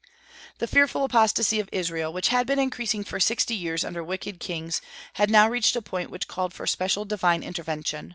The 0.57 0.65
fearful 0.65 1.03
apostasy 1.03 1.59
of 1.59 1.69
Israel, 1.71 2.11
which 2.11 2.29
had 2.29 2.47
been 2.47 2.57
increasing 2.57 3.03
for 3.03 3.19
sixty 3.19 3.53
years 3.53 3.85
under 3.85 4.03
wicked 4.03 4.39
kings, 4.39 4.81
had 5.13 5.29
now 5.29 5.47
reached 5.47 5.75
a 5.75 5.81
point 5.83 6.09
which 6.09 6.27
called 6.27 6.53
for 6.55 6.65
special 6.65 7.05
divine 7.05 7.43
intervention. 7.43 8.09